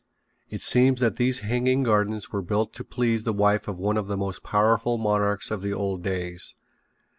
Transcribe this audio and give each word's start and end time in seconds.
It 0.49 0.61
seems 0.61 0.99
that 1.01 1.17
these 1.17 1.41
hanging 1.41 1.83
gardens 1.83 2.31
were 2.31 2.41
built 2.41 2.73
to 2.73 2.83
please 2.83 3.23
the 3.23 3.31
wife 3.33 3.67
of 3.67 3.77
one 3.77 3.97
of 3.97 4.07
the 4.07 4.17
most 4.17 4.41
powerful 4.41 4.97
monarchs 4.97 5.51
of 5.51 5.61
the 5.61 5.73
old 5.73 6.01
days. 6.01 6.55